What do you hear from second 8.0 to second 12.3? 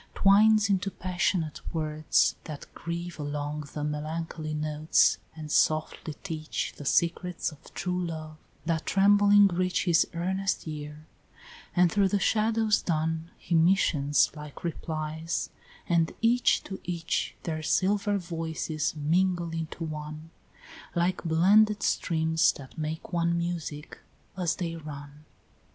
love, that trembling reach His earnest ear, and through the